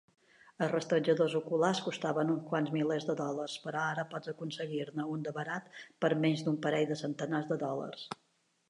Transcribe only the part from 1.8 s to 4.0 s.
costaven uns quants milers de dòlars, però